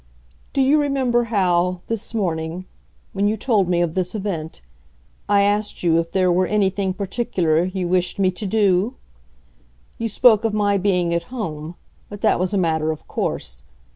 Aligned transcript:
"Do 0.51 0.61
you 0.61 0.81
remember 0.81 1.25
how, 1.25 1.81
this 1.85 2.15
morning, 2.15 2.65
when 3.13 3.27
you 3.27 3.37
told 3.37 3.69
me 3.69 3.81
of 3.83 3.93
this 3.93 4.15
event, 4.15 4.61
I 5.29 5.43
asked 5.43 5.83
you 5.83 5.99
if 5.99 6.11
there 6.11 6.31
were 6.31 6.47
anything 6.47 6.91
particular 6.95 7.65
you 7.65 7.87
wished 7.87 8.17
me 8.17 8.31
to 8.31 8.47
do? 8.47 8.95
You 9.99 10.07
spoke 10.07 10.43
of 10.43 10.55
my 10.55 10.79
being 10.79 11.13
at 11.13 11.25
home, 11.29 11.75
but 12.09 12.21
that 12.21 12.39
was 12.39 12.51
a 12.51 12.57
matter 12.57 12.89
of 12.91 13.07
course. 13.07 13.61